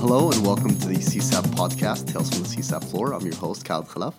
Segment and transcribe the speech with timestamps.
[0.00, 3.12] hello and welcome to the CSAP podcast, Tales from the CSAP floor.
[3.12, 4.14] I'm your host, Khaled Khalaf,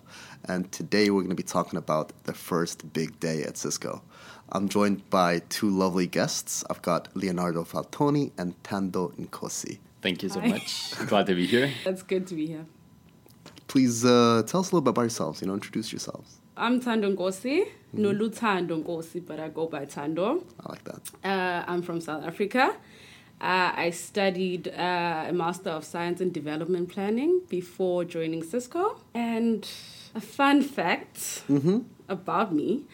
[0.46, 4.04] and today we're going to be talking about the first big day at Cisco.
[4.52, 6.64] I'm joined by two lovely guests.
[6.70, 9.80] I've got Leonardo Faltoni and Tando Nkosi.
[10.04, 10.50] Thank you so Hi.
[10.50, 10.92] much.
[11.08, 11.72] Glad to be here.
[11.88, 12.66] It's good to be here.
[13.68, 15.42] Please uh, tell us a little bit about yourselves.
[15.42, 16.42] You know, introduce yourselves.
[16.56, 20.44] I'm Tando Nkosi, Nolutando Nkosi, but I go by Tando.
[20.64, 21.02] I like that.
[21.24, 22.76] Uh, I'm from South Africa.
[23.42, 28.98] Uh, I studied uh, a Master of Science in Development Planning before joining Cisco.
[29.16, 29.68] And
[30.14, 31.44] a fun fact
[32.08, 32.86] about me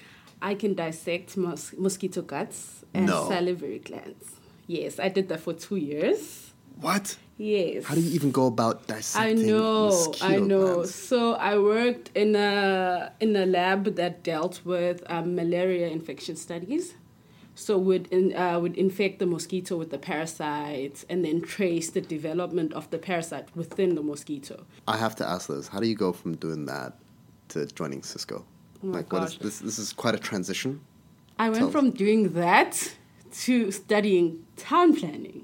[0.41, 3.27] I can dissect mos- mosquito guts and No.
[3.27, 4.35] salivary glands.
[4.67, 6.51] Yes, I did that for two years.
[6.79, 7.17] What?
[7.37, 7.85] Yes.
[7.85, 10.73] How do you even go about I dissecting know, mosquito I know.
[10.75, 10.95] glands?
[10.95, 16.93] So I worked in a in a lab that dealt with um, malaria infection studies.
[17.57, 22.01] So would in, uh, would infect the mosquito with the parasites and then trace the
[22.01, 24.65] development of the parasite within the mosquito.
[24.87, 25.67] I have to ask this.
[25.67, 26.93] How do you go from doing that
[27.49, 28.45] to joining Cisco?
[28.83, 29.57] Oh like, what is this?
[29.57, 30.81] This is quite a transition.
[31.39, 32.93] I went Tell from doing that
[33.45, 35.43] to studying town planning.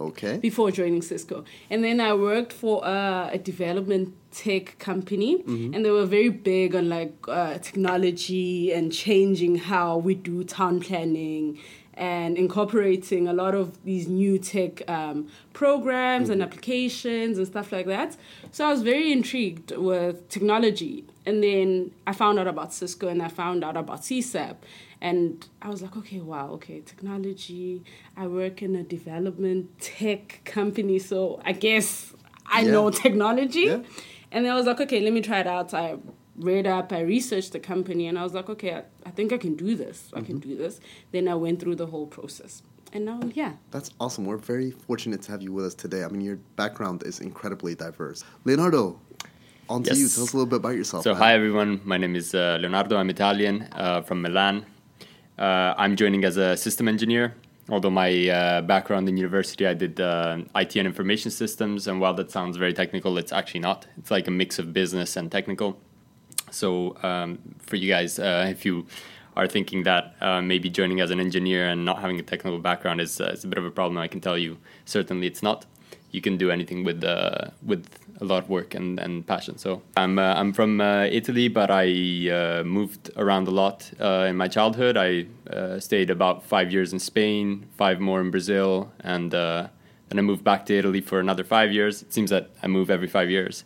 [0.00, 0.38] Okay.
[0.38, 1.44] before joining Cisco.
[1.70, 5.74] And then I worked for uh, a development tech company, Mm-hmm.
[5.74, 10.80] and they were very big on like uh, technology and changing how we do town
[10.80, 11.58] planning
[11.94, 17.84] and incorporating a lot of these new tech um, programs and applications and stuff like
[17.86, 18.16] that.
[18.50, 21.04] So I was very intrigued with technology.
[21.26, 24.56] And then I found out about Cisco and I found out about CSAP.
[25.02, 27.82] And I was like, okay, wow, okay, technology.
[28.16, 32.14] I work in a development tech company, so I guess
[32.46, 32.70] I Yeah.
[32.74, 33.62] know technology.
[33.66, 33.82] Yeah.
[34.30, 35.74] And then I was like, okay, let me try it out.
[35.74, 35.96] I
[36.36, 39.38] read up, I researched the company, and I was like, okay, I, I think I
[39.38, 39.96] can do this.
[40.14, 40.78] I can do this.
[41.10, 42.62] Then I went through the whole process.
[42.94, 43.32] And now I'm.
[43.72, 44.24] That's awesome.
[44.26, 46.04] We're very fortunate to have you with us today.
[46.04, 48.22] I mean, your background is incredibly diverse.
[48.44, 49.00] Leonardo,
[49.68, 49.98] on to Yes.
[49.98, 50.08] you.
[50.08, 51.02] Tell us a little bit about yourself.
[51.02, 51.80] So, hi everyone.
[51.84, 52.96] My name is uh, Leonardo.
[52.98, 54.64] I'm Italian uh, from Milan.
[55.38, 57.34] Uh, I'm joining as a system engineer.
[57.68, 62.12] Although my uh, background in university, I did uh, IT and information systems, and while
[62.14, 63.86] that sounds very technical, it's actually not.
[63.96, 65.78] It's like a mix of business and technical.
[66.50, 68.86] So, um, for you guys, uh, if you
[69.36, 73.00] are thinking that uh, maybe joining as an engineer and not having a technical background
[73.00, 75.64] is, uh, is a bit of a problem, I can tell you certainly it's not.
[76.10, 77.02] You can do anything with
[77.64, 77.86] with
[78.22, 79.58] a lot of work and, and passion.
[79.58, 81.86] So I'm uh, I'm from uh, Italy, but I
[82.30, 84.96] uh, moved around a lot uh, in my childhood.
[84.96, 89.66] I uh, stayed about five years in Spain, five more in Brazil, and uh,
[90.08, 92.02] then I moved back to Italy for another five years.
[92.02, 93.64] It seems that I move every five years.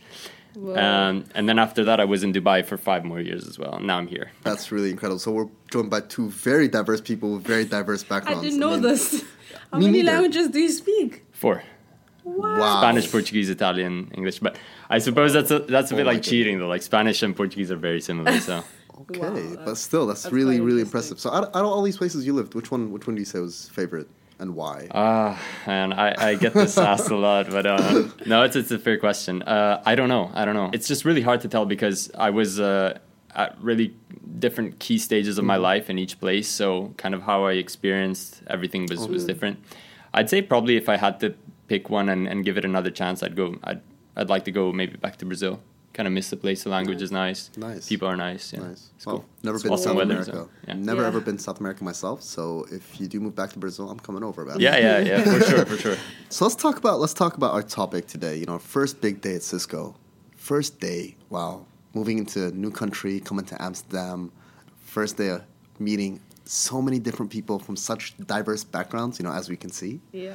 [0.74, 3.74] Um, and then after that, I was in Dubai for five more years as well.
[3.74, 4.30] And now I'm here.
[4.42, 5.18] That's really incredible.
[5.18, 8.40] So we're joined by two very diverse people with very diverse backgrounds.
[8.40, 9.22] I didn't know mean, this.
[9.72, 10.12] How many neither.
[10.12, 11.26] languages do you speak?
[11.32, 11.62] Four.
[12.26, 12.58] Wow.
[12.58, 12.80] Wow.
[12.80, 14.40] Spanish, Portuguese, Italian, English.
[14.40, 14.56] But
[14.90, 16.68] I suppose that's a, that's a Oh bit my like cheating though.
[16.68, 18.38] Like Spanish and Portuguese are very similar.
[18.40, 18.62] So
[19.02, 21.20] Okay, Wow, but still, that's, that's really, really impressive.
[21.20, 23.26] So, out, out of all these places you lived, which one, which one do you
[23.26, 24.88] say was favorite, and why?
[24.90, 28.78] ah, and I, I get this asked a lot, but uh, no, it's it's a
[28.78, 29.42] fair question.
[29.42, 30.30] Uh, I don't know.
[30.34, 30.70] I don't know.
[30.72, 32.98] It's just really hard to tell because I was uh,
[33.34, 33.94] at really
[34.38, 36.48] different key stages of my life in each place.
[36.48, 39.58] So kind of how I experienced everything was was different.
[40.14, 41.34] I'd say probably if I had to
[41.68, 43.56] pick one and, and give it another chance, I'd go.
[43.64, 43.80] I'd
[44.16, 45.60] I'd like to go maybe back to Brazil.
[45.92, 46.62] Kind of miss the place.
[46.64, 47.50] The language is nice.
[47.56, 47.88] Nice.
[47.88, 48.52] People are nice.
[48.52, 48.60] Yeah.
[48.60, 48.90] Nice.
[48.96, 49.24] It's well, cool.
[49.42, 50.32] never It's been to awesome South weather, America.
[50.32, 50.74] so, yeah.
[50.74, 51.08] Never Yeah.
[51.08, 52.22] ever been South America myself.
[52.22, 54.60] So if you do move back to Brazil, I'm coming over, man.
[54.60, 55.96] Yeah, yeah, yeah, for sure, for sure.
[56.28, 58.36] So let's talk about let's talk about our topic today.
[58.36, 59.96] You know, first big day at Cisco.
[60.36, 64.32] First day, wow, moving into a new country, coming to Amsterdam.
[64.78, 65.42] First day of
[65.78, 69.18] meeting so many different people from such diverse backgrounds.
[69.18, 70.00] You know, as we can see.
[70.12, 70.34] Yeah.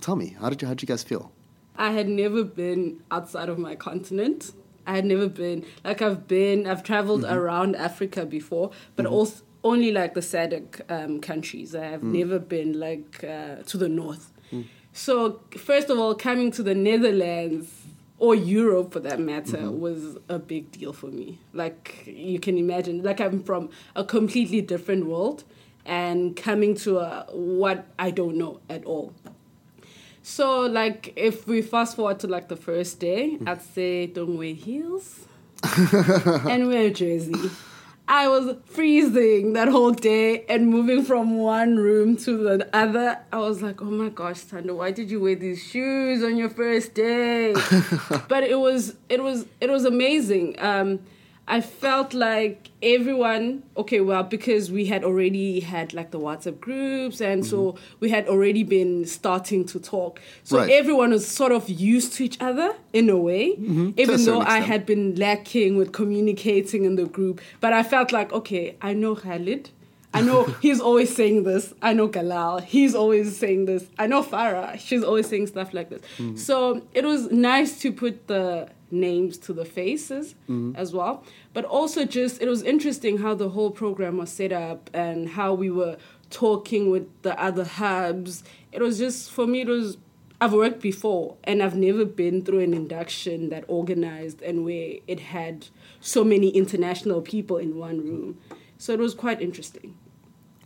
[0.00, 1.32] Tell me, how did you how did you guys feel?
[1.76, 4.52] I had never been outside of my continent.
[4.86, 6.66] I had never been like I've been.
[6.66, 11.74] I've traveled around Africa before, but also only like the SADC um, countries.
[11.74, 14.32] I have never been like uh, to the north.
[14.92, 17.70] So first of all, coming to the Netherlands
[18.20, 19.80] or Europe for that matter mm-hmm.
[19.80, 21.38] was a big deal for me.
[21.52, 25.42] Like you can imagine, like I'm from a completely different world
[25.86, 29.14] and coming to a, what I don't know at all.
[30.22, 33.48] So, like, if we fast forward to like the first day, mm.
[33.48, 35.26] I'd say don't wear heels
[35.64, 37.50] and wear a jersey.
[38.12, 43.20] I was freezing that whole day and moving from one room to the other.
[43.32, 46.50] I was like, oh my gosh, Tando, why did you wear these shoes on your
[46.50, 47.52] first day?
[48.28, 50.56] but it was, it was, it was amazing.
[50.58, 50.98] Um,
[51.48, 57.20] I felt like everyone, okay, well, because we had already had like the WhatsApp groups,
[57.20, 60.20] and so we had already been starting to talk.
[60.44, 60.70] So Right.
[60.70, 64.60] everyone was sort of used to each other in a way, a even though I
[64.60, 67.40] had been lacking with communicating in the group.
[67.60, 69.70] But I felt like, okay, I know Khaled.
[70.14, 71.72] I know he's always saying this.
[71.82, 72.62] I know Galal.
[72.62, 73.86] He's always saying this.
[73.98, 74.78] I know Farah.
[74.78, 76.02] She's always saying stuff like this.
[76.40, 80.72] So it was nice to put the names to the faces mm-hmm.
[80.76, 81.24] as well.
[81.52, 85.54] But also just it was interesting how the whole program was set up and how
[85.54, 85.96] we were
[86.30, 88.44] talking with the other hubs.
[88.72, 89.96] It was just for me it was
[90.40, 95.20] I've worked before and I've never been through an induction that organized and where it
[95.20, 95.66] had
[96.00, 98.38] so many international people in one room.
[98.78, 99.94] So it was quite interesting.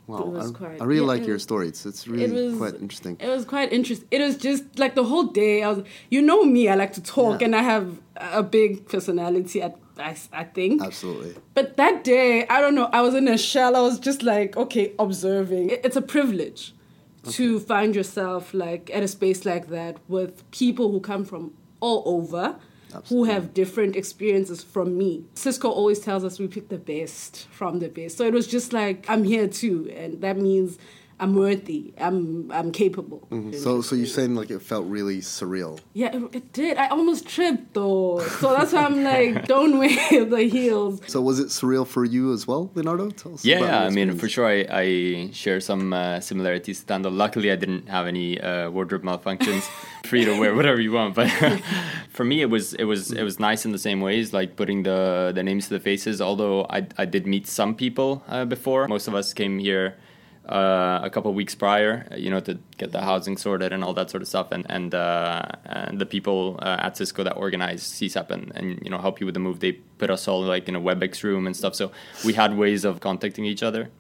[0.07, 1.69] Wow, was I, quite- I really yeah, like it your story.
[1.69, 3.17] It's, it's really it was quite interesting.
[3.21, 4.07] It was quite interesting.
[4.11, 5.63] It was just like the whole day.
[5.63, 6.69] I was, you know me.
[6.69, 7.47] I like to talk, Yeah.
[7.47, 9.63] and I have a big personality.
[9.63, 10.83] I, I, I think.
[10.83, 11.35] Absolutely.
[11.55, 12.91] But that day, I don't know.
[12.93, 13.77] I was in a shell.
[13.77, 15.71] I was just like, okay, observing.
[15.71, 16.75] It- It's a privilege
[17.31, 22.03] to find yourself like at a space like that with people who come from all
[22.05, 22.57] over.
[23.09, 25.25] Who have different experiences from me.
[25.35, 28.17] Cisco always tells us we pick the best from the best.
[28.17, 30.79] So it was just like I'm here too, and that means
[31.21, 31.95] I'm worthy.
[31.99, 33.29] I'm I'm capable.
[33.53, 35.79] So, so you're saying like it felt really surreal.
[35.93, 36.77] Yeah, it, it did.
[36.77, 38.21] I almost tripped though.
[38.41, 41.01] So that's why I'm like, don't wear the heels.
[41.07, 43.11] So was it surreal for you as well, Leonardo?
[43.11, 43.85] Tell us Yeah, yeah.
[43.85, 47.11] I mean, for sure, I, I share some uh, similarities to Tando.
[47.11, 49.63] Luckily, I didn't have any uh, wardrobe malfunctions.
[50.05, 51.31] Free to wear whatever you want, but
[52.11, 54.83] for me, it was it was it was nice in the same ways, like putting
[54.83, 56.21] the the names to the faces.
[56.21, 58.87] Although I I did meet some people uh, before.
[58.89, 59.97] Most of us came here.
[60.47, 64.11] Uh, a couple weeks prior, you know, to get the housing sorted and all that
[64.11, 68.31] sort of stuff, and and, uh, and the people uh, at Cisco that organize CSAP
[68.31, 70.77] and, and you know help you with the move, they put us all like in
[70.77, 71.75] a WebEx room and stuff.
[71.75, 71.93] So
[72.27, 73.91] we had ways of contacting each other.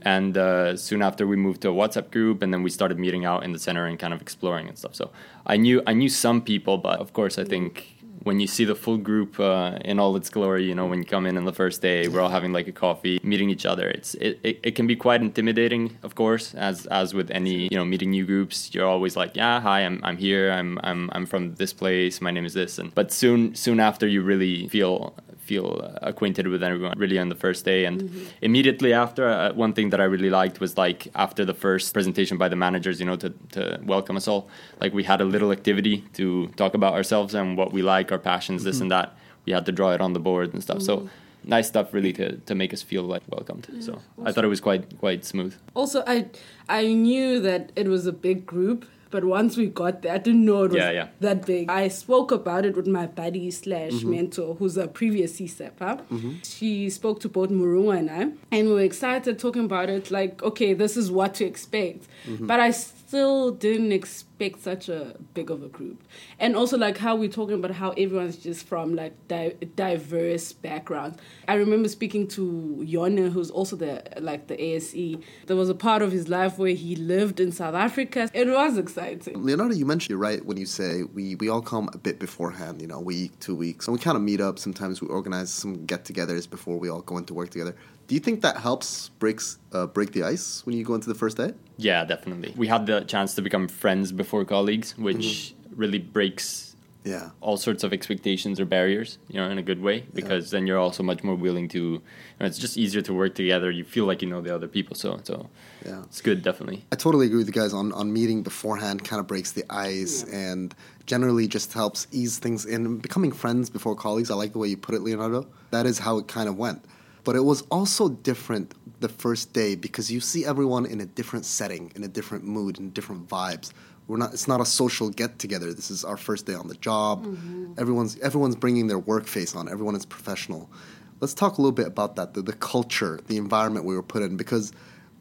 [0.00, 3.26] And uh, soon after, we moved to a WhatsApp group, and then we started meeting
[3.26, 4.94] out in the center and kind of exploring and stuff.
[4.94, 5.10] So
[5.44, 7.95] I knew I knew some people, but of course, I think
[8.26, 11.04] when you see the full group uh, in all its glory, you know, when you
[11.04, 13.88] come in on the first day, we're all having like a coffee, meeting each other.
[13.88, 17.76] It's it, it, it can be quite intimidating, of course, as as with any you
[17.78, 18.74] know meeting new groups.
[18.74, 22.32] You're always like, yeah, hi, I'm I'm here, I'm I'm I'm from this place, my
[22.32, 25.14] name is this, and but soon soon after, you really feel
[25.50, 27.80] feel uh, acquainted with everyone really on the first day.
[27.88, 27.96] And
[28.42, 32.36] immediately after uh, one thing that i really liked was like after the first presentation
[32.42, 33.62] by the managers you know to, to
[33.94, 34.42] welcome us all
[34.82, 38.18] like we had a little activity to talk about ourselves and what we like our
[38.18, 39.16] passions this and that.
[39.46, 40.82] We had to draw it on the board and stuff.
[40.82, 41.08] So mm-hmm.
[41.44, 43.66] nice stuff really to, to make us feel like welcomed.
[43.70, 43.80] Mm-hmm.
[43.80, 45.54] So i thought it was quite quite smooth.
[45.74, 46.26] Also, I
[46.68, 50.44] I knew that it was a big group, but once we got there, I didn't
[50.44, 51.08] know it was Yeah, yeah.
[51.20, 51.70] that big.
[51.70, 54.10] I spoke about it with my buddy slash mm-hmm.
[54.10, 55.72] mentor, who's a previous CSEP.
[55.78, 55.98] Huh?
[56.10, 56.34] Mm-hmm.
[56.42, 58.20] She spoke to both Murunga and I,
[58.56, 60.10] and we were excited talking about it.
[60.10, 62.06] Like, okay, this is what to expect.
[62.26, 62.46] Mm-hmm.
[62.46, 62.70] But I
[63.06, 66.02] still didn't expect such a big of a group,
[66.38, 71.18] and also like how we're talking about how everyone's just from like di- diverse backgrounds.
[71.46, 75.18] I remember speaking to Yone, who's also the like the ASE.
[75.46, 78.28] There was a part of his life where he lived in South Africa.
[78.34, 79.42] It was exciting.
[79.42, 82.80] Leonardo, you mentioned you're right when you say we, we all come a bit beforehand,
[82.80, 83.86] you know, week, two weeks.
[83.86, 84.58] And we kind of meet up.
[84.58, 87.76] Sometimes we organize some get togethers before we all go into work together.
[88.06, 91.14] Do you think that helps breaks uh, break the ice when you go into the
[91.14, 91.52] first day?
[91.76, 92.52] Yeah, definitely.
[92.56, 97.30] We had the chance to become friends before colleagues, which really breaks Yeah.
[97.40, 100.78] all sorts of expectations or barriers, you know, in a good way, because then you're
[100.78, 101.78] also much more willing to.
[101.78, 102.02] You
[102.40, 103.70] know, it's just easier to work together.
[103.70, 105.48] You feel like you know the other people, so so
[105.84, 106.02] Yeah.
[106.04, 106.84] it's good, definitely.
[106.92, 110.24] I totally agree with you guys on, on meeting beforehand kind of breaks the ice
[110.32, 110.74] and
[111.06, 112.98] generally just helps ease things in.
[112.98, 115.46] Becoming friends before colleagues, I like the way you put it, Leonardo.
[115.70, 116.84] That is how it kind of went.
[117.26, 121.44] But it was also different the first day because you see everyone in a different
[121.44, 123.72] setting, in a different mood, in different vibes.
[124.06, 124.32] We're not.
[124.32, 125.74] It's not a social get together.
[125.74, 127.26] This is our first day on the job.
[127.26, 127.72] Mm-hmm.
[127.78, 129.68] Everyone's everyone's bringing their work face on.
[129.68, 130.70] Everyone is professional.
[131.18, 132.34] Let's talk a little bit about that.
[132.34, 134.72] The, the culture, the environment we were put in, because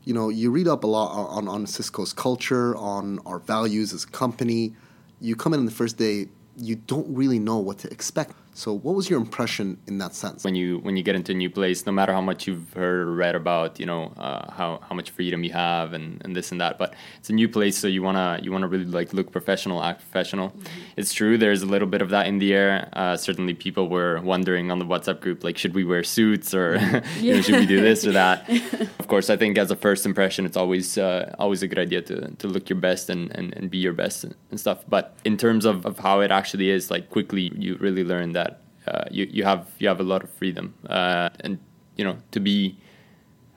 [0.04, 4.04] you know, you read up a lot on, on Cisco's culture, on our values as
[4.04, 4.76] a company.
[5.20, 8.34] You come in on the first day, you don't really know what to expect.
[8.58, 10.46] So, what was your impression in that sense?
[10.46, 13.06] When you when you get into a new place, no matter how much you've heard
[13.10, 16.54] or read about, you know, uh, how how much freedom you have and, and this
[16.54, 19.30] and that, but it's a new place, so you wanna you wanna really like look
[19.30, 20.54] professional, act professional.
[20.96, 22.88] It's true, there's a little bit of that in the air.
[22.94, 26.78] Uh, certainly, people were wondering on the WhatsApp group, like, should we wear suits or
[27.20, 28.50] you know, should we do this or that?
[29.00, 32.02] of course, I think as a first impression, it's always uh, always a good idea
[32.04, 34.86] to, to look your best and, and, and be your best and, and stuff.
[34.88, 38.45] But in terms of, of how it actually is, like quickly you really learn that
[38.88, 41.60] uh, you you have you have a lot of freedom, uh, and
[41.96, 42.78] you know to be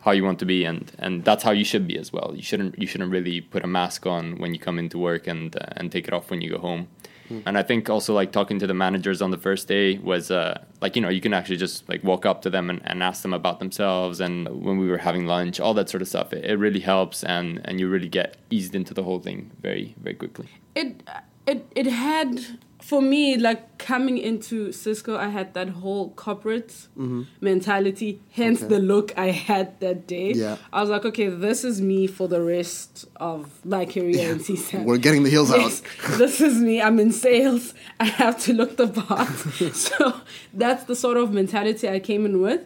[0.00, 2.32] how you want to be, and and that's how you should be as well.
[2.34, 5.54] You shouldn't you shouldn't really put a mask on when you come into work and
[5.56, 6.88] uh, and take it off when you go home.
[7.44, 10.64] And I think also like talking to the managers on the first day was uh,
[10.80, 13.22] like you know you can actually just like walk up to them and, and ask
[13.22, 16.44] them about themselves and when we were having lunch all that sort of stuff it,
[16.44, 20.16] it really helps and and you really get eased into the whole thing very very
[20.16, 20.48] quickly.
[20.74, 21.02] it
[21.46, 27.22] it it had for me like coming into Cisco I had that whole corporate mm-hmm.
[27.40, 28.74] mentality hence Okay.
[28.74, 30.56] the look I had that day Yeah.
[30.72, 34.84] I was like okay this is me for the rest of my career in CSAP
[34.84, 35.80] We're getting the heels out.
[36.18, 36.80] this is me.
[36.80, 37.74] I'm in sales.
[38.00, 39.28] I have to look the part.
[39.74, 40.20] so
[40.54, 42.62] that's the sort of mentality I came in with.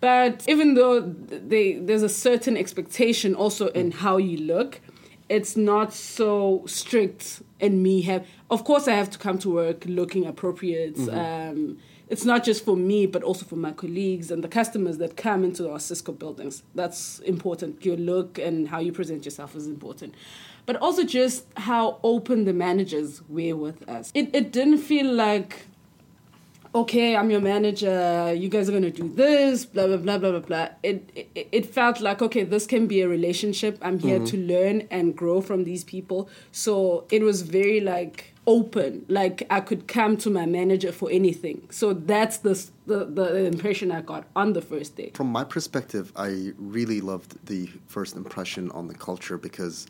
[0.00, 3.94] But even though they, there's a certain expectation also in mm.
[3.94, 4.80] how you look,
[5.28, 8.02] it's not so strict in me.
[8.02, 10.98] Have of course I have to come to work looking appropriate.
[11.08, 11.78] Um,
[12.08, 15.42] it's not just for me, but also for my colleagues and the customers that come
[15.42, 16.62] into our Cisco buildings.
[16.74, 17.82] That's important.
[17.82, 20.14] Your look and how you present yourself is important.
[20.66, 24.12] But also just how open the managers were with us.
[24.14, 25.64] It, it didn't feel like,
[26.74, 30.30] okay, I'm your manager, you guys are going to do this, blah, blah, blah, blah,
[30.32, 30.68] blah, blah.
[30.82, 33.78] It, it, it felt like, okay, this can be a relationship.
[33.80, 36.28] I'm here to learn and grow from these people.
[36.50, 41.68] So it was very like open, like I could come to my manager for anything.
[41.70, 42.54] So that's the,
[42.86, 45.12] the, the impression I got on the first day.
[45.14, 49.86] From my perspective, I really loved the first impression on the culture because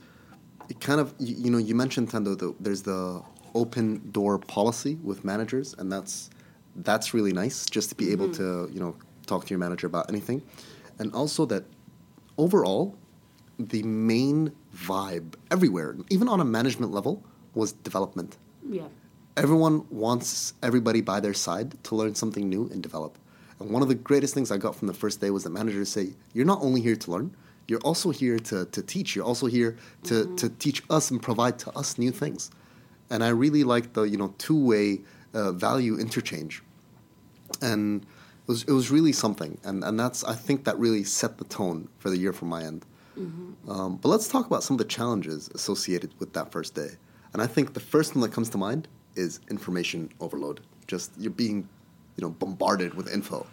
[0.68, 3.22] it kind of you, you know you mentioned Tendo the, there's the
[3.54, 6.30] open door policy with managers and that's
[6.76, 8.68] that's really nice just to be able mm-hmm.
[8.68, 8.94] to you know
[9.26, 10.40] talk to your manager about anything
[10.98, 11.64] and also that
[12.38, 12.96] overall
[13.58, 17.22] the main vibe everywhere even on a management level
[17.54, 18.88] was development Yeah.
[19.36, 23.18] everyone wants everybody by their side to learn something new and develop.
[23.58, 25.88] And one of the greatest things I got from the first day was the managers
[25.88, 27.34] say, You're not only here to learn,
[27.68, 29.14] you're also here to, to teach.
[29.14, 32.50] You're also here to, to teach us and provide to us new things.
[33.08, 35.00] And I really like the you know two way
[35.34, 36.62] uh, value interchange.
[37.60, 39.58] And it was, it was really something.
[39.64, 42.64] And, and that's, I think that really set the tone for the year from my
[42.64, 42.84] end.
[43.68, 46.90] Um, but let's talk about some of the challenges associated with that first day.
[47.32, 50.60] And I think the first one that comes to mind is information overload.
[50.86, 51.68] Just you're being,
[52.16, 53.46] you know, bombarded with info.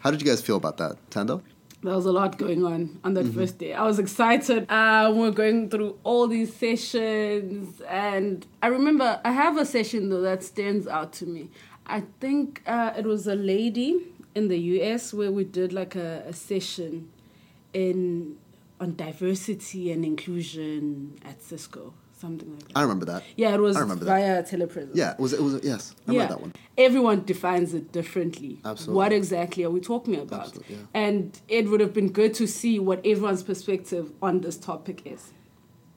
[0.00, 1.42] How did you guys feel about that, Tando?
[1.82, 3.72] There was a lot going on on that first day.
[3.72, 4.70] I was excited.
[4.70, 10.10] Uh, we we're going through all these sessions, and I remember I have a session
[10.10, 11.48] though that stands out to me.
[11.86, 13.98] I think uh, it was a lady
[14.34, 17.10] in the US where we did like a, a session
[17.72, 18.36] in
[18.78, 22.76] on diversity and inclusion at Cisco, something like that.
[22.76, 23.22] I remember that.
[23.36, 24.12] Yeah, it was I remember that.
[24.12, 24.90] via telepresence.
[24.94, 25.32] Yeah, it was.
[25.32, 25.60] It was.
[25.62, 26.52] Yes, I remember that one.
[26.76, 28.58] Everyone defines it differently.
[28.64, 28.96] Absolutely.
[28.96, 30.46] What exactly are we talking about?
[30.46, 30.82] Absolutely, yeah.
[30.94, 35.32] And it would have been good to see what everyone's perspective on this topic is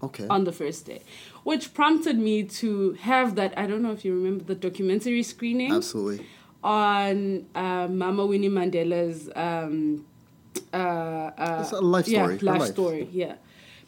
[0.02, 0.28] Okay.
[0.30, 1.02] on the first day,
[1.44, 3.54] which prompted me to have that.
[3.58, 6.26] I don't know if you remember the documentary screening Absolutely.
[6.64, 10.06] on uh, Mama Winnie Mandela's um,
[10.74, 12.72] uh, uh, It's a life story, Yeah, life, life.
[12.72, 13.08] story.
[13.12, 13.36] Yeah,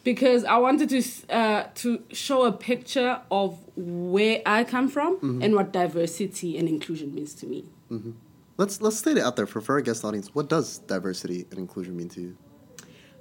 [0.06, 1.00] because I wanted to
[1.40, 5.42] uh, to show a picture of where I come from Mm-hmm.
[5.42, 7.60] and what diversity and inclusion means to me.
[8.60, 10.28] Let's let's state it out there for, for our guest audience.
[10.38, 12.32] What does diversity and inclusion mean to you?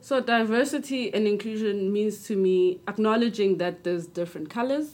[0.08, 4.88] So diversity and inclusion means to me acknowledging that there's different colors,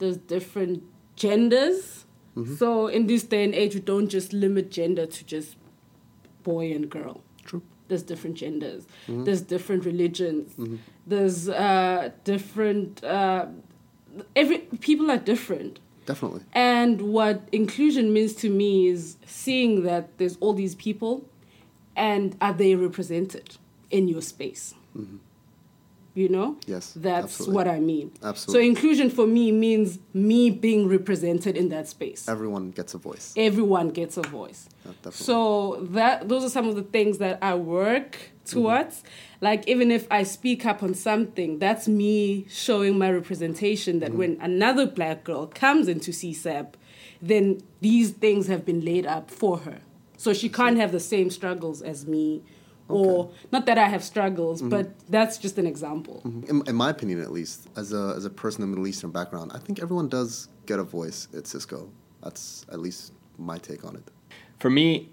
[0.00, 0.82] there's different
[1.16, 2.06] genders.
[2.58, 5.50] So in this day and age, we don't just limit gender to just
[6.42, 7.16] boy and girl.
[7.88, 8.86] There's different genders.
[9.08, 10.54] There's different religions.
[11.06, 13.02] There's uh, different.
[13.04, 13.46] Uh,
[14.34, 15.80] every people are different.
[16.06, 16.42] Definitely.
[16.52, 21.26] And what inclusion means to me is seeing that there's all these people
[21.96, 23.56] and are they represented
[23.90, 24.74] in your space?
[26.14, 26.56] You know?
[26.66, 27.54] Yes, That's absolutely.
[27.56, 28.12] what I mean.
[28.22, 28.62] Absolutely.
[28.62, 32.28] So inclusion for me means me being represented in that space.
[32.28, 33.34] Everyone gets a voice.
[33.36, 34.68] Everyone gets a voice.
[34.84, 35.10] Yeah.
[35.10, 38.98] So that those are some of the things that I work towards.
[38.98, 39.44] Mm-hmm.
[39.44, 44.18] Like even if I speak up on something, that's me showing my representation that mm-hmm.
[44.18, 46.74] when another black girl comes into CSAP,
[47.20, 49.80] then these things have been laid up for her.
[50.16, 52.42] So she can't have the same struggles as me.
[52.88, 54.68] Or not that I have struggles, mm-hmm.
[54.68, 56.20] but that's just an example.
[56.24, 56.50] Mm-hmm.
[56.50, 59.52] In, in my opinion, at least, as a as a person of Middle Eastern background,
[59.54, 61.90] I think everyone does get a voice at Cisco.
[62.22, 64.10] That's at least my take on it.
[64.58, 65.08] For me,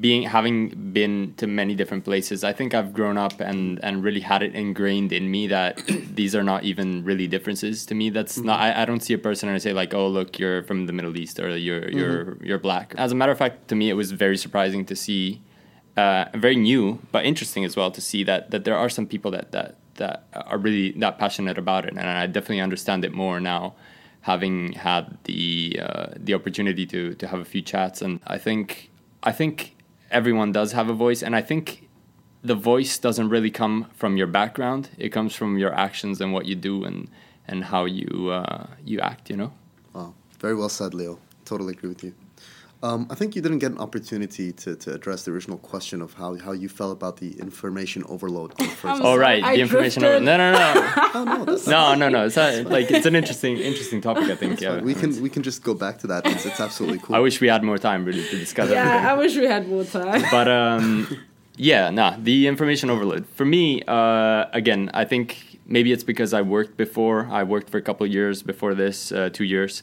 [0.00, 4.20] being having been to many different places, I think I've grown up and and really
[4.20, 5.82] had it ingrained in me that
[6.14, 8.10] these are not even really differences to me.
[8.10, 8.46] That's mm-hmm.
[8.46, 8.60] not.
[8.60, 10.92] I, I don't see a person and I say like, oh look, you're from the
[10.92, 12.94] Middle East or you're you're you're black.
[12.96, 15.42] As a matter of fact, to me, it was very surprising to see,
[15.96, 19.30] uh, very new but interesting as well to see that that there are some people
[19.30, 23.40] that that that are really that passionate about it, and I definitely understand it more
[23.40, 23.74] now
[24.24, 28.02] having had the uh, the opportunity to to have a few chats.
[28.02, 28.90] And I think
[29.22, 29.76] I think
[30.10, 31.22] everyone does have a voice.
[31.22, 31.88] And I think
[32.42, 34.88] the voice doesn't really come from your background.
[34.98, 37.08] It comes from your actions and what you do and
[37.46, 39.52] and how you uh, you act you know?
[39.92, 41.18] Wow, very well said, Leo.
[41.44, 42.14] Totally agree with you.
[42.84, 46.12] Um, I think you didn't get an opportunity to, to address the original question of
[46.12, 48.52] how, how you felt about the information overload.
[48.60, 50.22] on the first oh sorry, right I the information drifted.
[50.22, 53.56] no no no Oh, no, that's, no no no it's not, like it's an interesting
[53.56, 56.26] interesting topic I think yeah we can we can just go back to that.
[56.26, 57.16] It's, it's absolutely cool.
[57.16, 58.84] I wish we had more time really to discuss everything.
[58.84, 60.22] Yeah, I wish we had more time.
[60.30, 60.84] but um,
[61.56, 63.26] yeah, nah, the information overload.
[63.26, 67.28] For me, uh, again, I think maybe it's because I worked before.
[67.30, 69.82] I worked for a couple of years before this, uh, two years,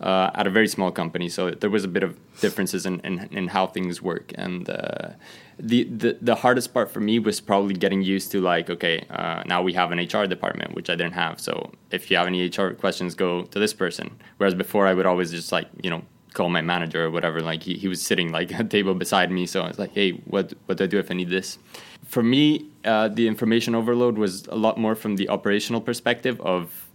[0.00, 1.28] uh, at a very small company.
[1.28, 4.32] So there was a bit of differences in, in, in how things work.
[4.34, 5.10] And uh,
[5.58, 9.42] the, the the hardest part for me was probably getting used to like, okay, uh,
[9.46, 11.40] now we have an HR department, which I didn't have.
[11.40, 14.18] So if you have any HR questions, go to this person.
[14.36, 16.02] Whereas before, I would always just like, you know,
[16.34, 17.40] call my manager or whatever.
[17.40, 20.12] Like he, he was sitting like a table beside me, so I was like, "Hey,
[20.26, 21.58] what what do I do if I need this?"
[22.04, 26.85] For me, uh, the information overload was a lot more from the operational perspective of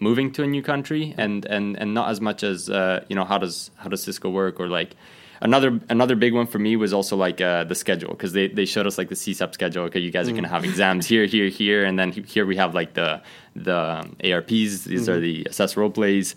[0.00, 3.24] moving to a new country, and and and not as much as uh, you know
[3.24, 4.94] how does how does Cisco work or like.
[5.40, 8.64] Another another big one for me was also like uh, the schedule because they, they
[8.64, 9.84] showed us like the CSAP schedule.
[9.84, 12.74] Okay, you guys are gonna have exams here, here, here, and then here we have
[12.74, 13.22] like the
[13.54, 14.82] the ARPs.
[14.82, 16.34] These are the assess role plays.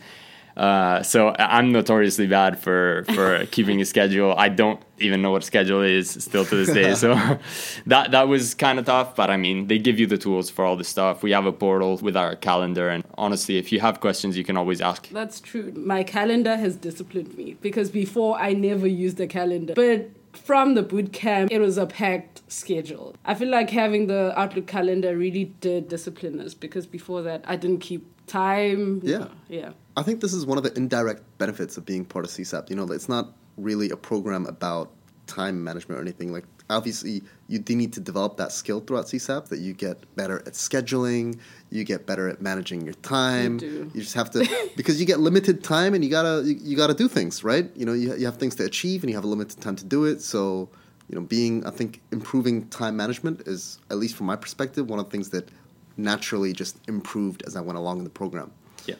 [0.58, 4.34] Uh, so I- I'm notoriously bad for for keeping a schedule.
[4.38, 6.94] I don't even know what schedule is still to this day.
[7.02, 7.16] So
[7.88, 9.16] that that was kind of tough.
[9.16, 11.24] But I mean, they give you the tools for all this stuff.
[11.24, 14.58] We have a portal with our calendar, and honestly, if you have questions, you can
[14.58, 15.08] always ask.
[15.10, 15.72] That's true.
[15.76, 19.74] My calendar has disciplined me because before I never used a calendar.
[19.74, 23.16] But from the boot camp, it was a packed schedule.
[23.26, 27.56] I feel like having the Outlook calendar really did discipline us because before that, I
[27.58, 29.02] didn't keep time.
[29.04, 29.28] Yeah.
[29.50, 29.72] Yeah.
[29.98, 32.70] I think this is one of the indirect benefits of being part of CSAP.
[32.70, 34.92] You know, it's not really a program about
[35.28, 36.32] time management or anything.
[36.32, 40.40] Like, obviously, you do need to develop that skill throughout CSAP that you get better
[40.40, 41.40] at scheduling,
[41.70, 43.54] you get better at managing your time.
[43.60, 43.92] You, do.
[43.94, 47.08] just have to because you get limited time and you gotta you, you gotta do
[47.08, 47.70] things right.
[47.76, 49.86] You know, you you have things to achieve and you have a limited time to
[49.86, 50.22] do it.
[50.22, 50.70] So,
[51.10, 55.00] you know, being I think improving time management is at least from my perspective one
[55.00, 55.50] of the things that
[55.98, 58.52] naturally just improved as I went along in the program.
[58.86, 58.96] Yeah.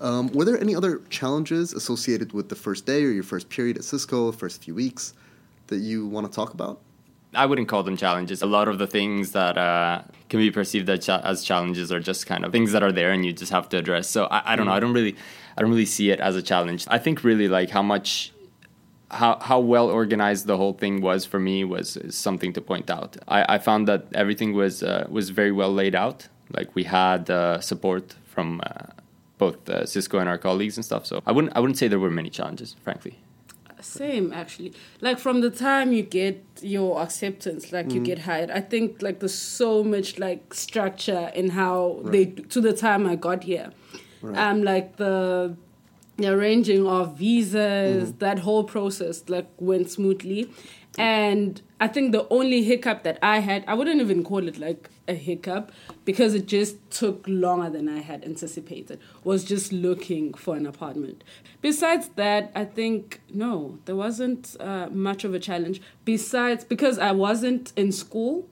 [0.00, 3.78] Um, were there any other challenges associated with the first day or your first period
[3.78, 5.14] at Cisco, first few weeks,
[5.68, 6.80] that you want to talk about?
[7.32, 8.42] I wouldn't call them challenges.
[8.42, 12.00] A lot of the things that uh, can be perceived as, cha- as challenges are
[12.00, 14.10] just kind of things that are there and you just have to address.
[14.10, 14.72] So I, I don't know.
[14.72, 15.14] I don't really,
[15.56, 16.86] I don't really see it as a challenge.
[16.88, 18.32] I think really like how much,
[19.10, 23.16] how how well organized the whole thing was for me was something to point out.
[23.28, 26.28] I, I found that everything was uh, was very well laid out.
[26.50, 28.86] Like we had uh, support from uh,
[29.38, 31.06] both uh, Cisco and our colleagues and stuff.
[31.06, 33.18] So I wouldn't I wouldn't say there were many challenges, frankly.
[33.80, 34.74] Same actually.
[35.00, 39.20] Like from the time you get your acceptance, like you get hired, I think like
[39.20, 43.72] there's so much like structure in how they to the time I got here.
[44.34, 45.56] Um like the
[46.20, 50.50] the arranging of visas, that whole process like went smoothly.
[50.98, 54.90] And I think the only hiccup that I had, I wouldn't even call it like
[55.06, 55.72] a hiccup
[56.04, 61.22] because it just took longer than I had anticipated, was just looking for an apartment.
[61.62, 65.80] Besides that, I think, no, there wasn't uh, much of a challenge.
[66.04, 68.48] Besides, because I wasn't in school,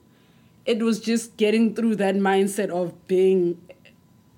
[0.64, 3.60] it was just getting through that mindset of being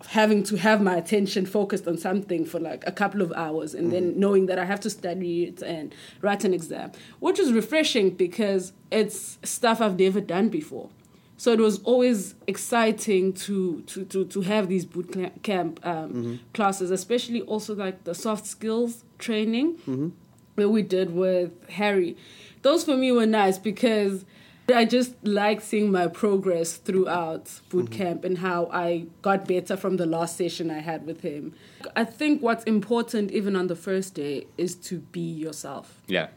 [0.09, 3.93] having to have my attention focused on something for like a couple of hours and
[3.93, 4.21] then mm-hmm.
[4.21, 8.73] knowing that I have to study it and write an exam, which is refreshing because
[8.91, 10.91] it's stuff I've never done before.
[11.37, 16.35] So it was always exciting to to to, to have these boot camp um, mm-hmm.
[16.53, 20.09] classes, especially also like the soft skills training mm-hmm.
[20.57, 22.17] that we did with Harry.
[22.61, 24.27] Those for me were nice because
[24.73, 29.97] I just like seeing my progress throughout boot camp and how I got better from
[29.97, 31.55] the last session I had with him.
[31.97, 36.01] I think what's important, even on the first day, is to be yourself.
[36.07, 36.29] Yeah.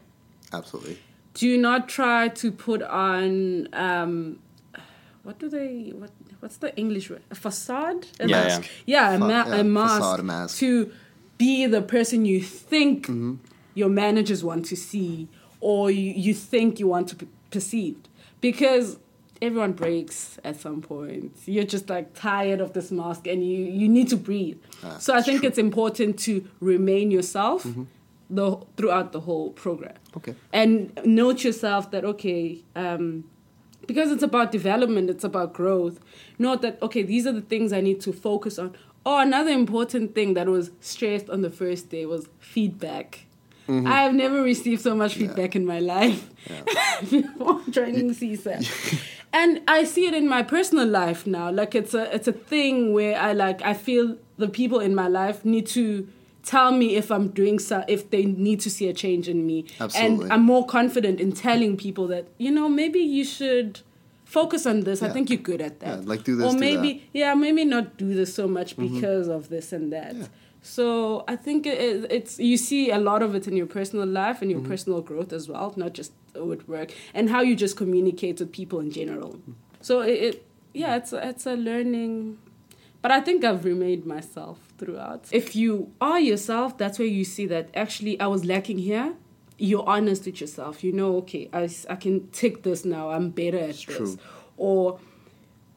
[0.52, 0.98] Absolutely.
[1.34, 4.38] Do not try to put on um,
[5.24, 6.10] what do they what
[6.40, 7.22] what's the English word?
[7.30, 8.06] A facade?
[8.20, 8.70] A Yeah, mask.
[8.86, 10.58] Yeah, a, ma- yeah, a mask, facade, a mask.
[10.58, 10.92] to
[11.38, 13.08] be the person you think
[13.74, 15.28] your managers want to see
[15.60, 18.08] or you, you think you want to be perceived
[18.48, 18.86] because
[19.46, 23.88] everyone breaks at some point you're just like tired of this mask and you you
[23.96, 25.48] need to breathe Ah, so i think true.
[25.48, 26.32] it's important to
[26.72, 27.84] remain yourself Mm-hmm.
[28.38, 30.34] the throughout the whole program Okay.
[30.60, 30.72] and
[31.20, 32.42] note yourself that okay
[32.84, 33.06] um,
[33.90, 35.96] because it's about development it's about growth
[36.46, 38.68] note that okay these are the things i need to focus on
[39.08, 42.22] oh another important thing that was stressed on the first day was
[42.54, 43.08] feedback
[43.68, 43.86] Mm-hmm.
[43.86, 46.28] i have never received so much feedback in my life
[47.10, 49.00] before joining CSAP.
[49.32, 52.92] and i see it in my personal life now like it's a it's a thing
[52.92, 56.06] where i like i feel the people in my life need to
[56.42, 59.64] tell me if i'm doing so if they need to see a change in me
[59.80, 60.24] Absolutely.
[60.24, 63.80] and i'm more confident in telling people that you know maybe you should
[64.26, 66.94] focus on this i think you're good at that Yeah, like do this, or maybe.
[66.96, 67.06] Mm-hmm.
[67.12, 70.26] yeah maybe not do this so much because of this and that Yeah.
[70.66, 74.40] So i think it, it's you see a lot of it in your personal life
[74.42, 74.70] and your Mm-hmm.
[74.70, 78.80] personal growth as well not just with work and how you just communicate with people
[78.80, 79.38] in general.
[79.88, 82.38] So it, it yeah it's a, it's a learning
[83.02, 85.22] but i think i've remained myself throughout.
[85.30, 89.08] If you are yourself that's where you see that actually i was lacking here.
[89.58, 90.82] You're honest with yourself.
[90.82, 93.04] You know okay I, I can take this now.
[93.10, 93.82] I'm better at this.
[93.82, 94.18] true.
[94.56, 94.98] or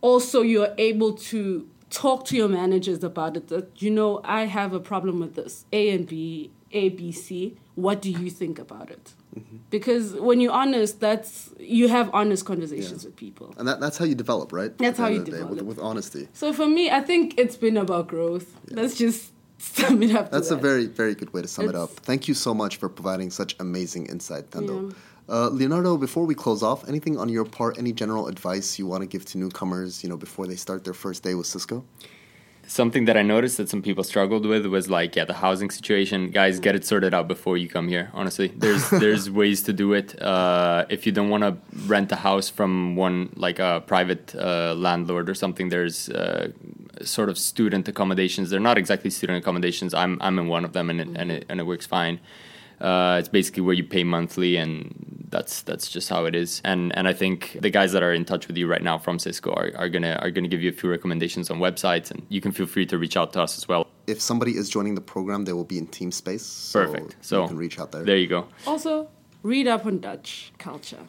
[0.01, 1.41] also you're able to
[1.89, 5.65] talk to your managers about it that you know i have a problem with this
[5.71, 9.57] a and b a b c what do you think about it Mm-hmm.
[9.69, 14.05] because when you're honest that's you have honest conversations with people And that, that's how
[14.05, 14.75] you develop, right?
[14.79, 15.51] That's how you the day, develop.
[15.57, 16.27] with, with honesty.
[16.33, 20.49] so for me i think it's been about growth let's just sum it up That's
[20.49, 20.61] a that.
[20.61, 21.91] very, very good way to sum it up.
[21.91, 24.89] Thank you so much for providing such amazing insight, Tendo.
[24.91, 24.97] Yeah.
[25.29, 29.01] Uh, Leonardo, before we close off, anything on your part, any general advice you want
[29.01, 31.83] to give to newcomers, you know, before they start their first day with Cisco?
[32.65, 36.31] Something that I noticed that some people struggled with was like, yeah, the housing situation.
[36.31, 38.09] Guys, get it sorted out before you come here.
[38.13, 40.21] Honestly, there's there's ways to do it.
[40.21, 44.73] Uh, if you don't want to rent a house from one like a private uh,
[44.75, 46.51] landlord or something, there's uh,
[47.03, 48.49] sort of student accommodations.
[48.49, 49.93] They're not exactly student accommodations.
[49.93, 52.19] I'm I'm in one of them, and it, and it and it works fine.
[52.79, 56.61] Uh, it's basically where you pay monthly, and that's that's just how it is.
[56.63, 59.17] And and I think the guys that are in touch with you right now from
[59.19, 62.39] Cisco are, are gonna are gonna give you a few recommendations on websites, and you
[62.41, 63.87] can feel free to reach out to us as well.
[64.05, 66.45] If somebody is joining the program, they will be in team space.
[66.45, 67.15] So Perfect.
[67.21, 68.03] So you can reach out there.
[68.03, 68.47] There you go.
[68.65, 69.09] also
[69.43, 70.99] read up on dutch culture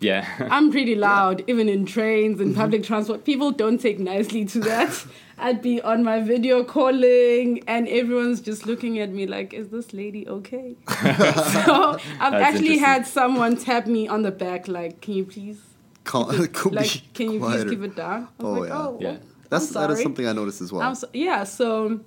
[0.00, 0.26] Yeah.
[0.50, 3.24] I'm pretty loud, even in trains and public transport.
[3.24, 5.04] People don't take nicely to that.
[5.42, 9.92] I'd be on my video calling, and everyone's just looking at me like, "Is this
[9.92, 15.14] lady okay?" so I've That's actually had someone tap me on the back, like, "Can
[15.14, 15.60] you please,
[16.04, 17.64] Cal- could like, be can you quieter.
[17.64, 18.78] please keep it down?" I was Oh, like, yeah.
[18.78, 19.08] "Oh, Yeah.
[19.10, 20.82] I'm That's that is something I noticed as well.
[20.82, 22.00] I'm so, yeah." So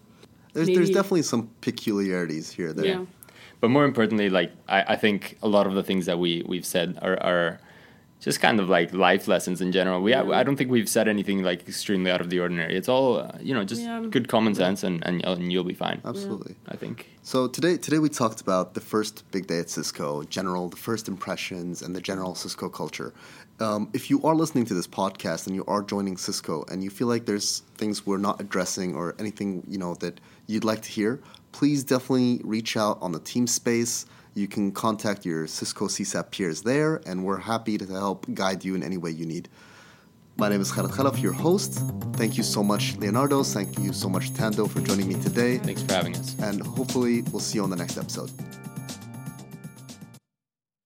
[0.54, 2.72] there's there's definitely some peculiarities here.
[2.74, 2.86] There.
[2.86, 3.06] yeah.
[3.62, 6.66] but more importantly, like I, I think a lot of the things that we we've
[6.66, 7.60] said are, are
[8.20, 10.02] just kind of like life lessons in general.
[10.02, 12.76] We I, I don't think we've said anything like extremely out of the ordinary.
[12.76, 14.04] It's all uh, you know, just Yeah.
[14.10, 16.02] good common sense, and, and and you'll be fine.
[16.04, 16.56] Absolutely.
[16.68, 17.08] I think.
[17.24, 21.08] So today, today we talked about the first big day at Cisco, general, the first
[21.08, 23.14] impressions, and the general Cisco culture.
[23.60, 26.90] Um, if you are listening to this podcast and you are joining Cisco, and you
[26.90, 30.90] feel like there's things we're not addressing or anything you know that you'd like to
[30.90, 34.06] hear, please definitely reach out on the team space.
[34.38, 38.76] You can contact your Cisco CSAP peers there, and we're happy to help guide you
[38.76, 39.48] in any way you need.
[40.36, 41.80] My name is Khaled Khalaf, your host.
[42.16, 43.44] Thank you so much, Leonardo.
[43.44, 45.60] Thank you so much, Tando, for joining me today.
[45.60, 46.36] Thanks for having us.
[46.40, 48.30] And hopefully, we'll see you on the next episode.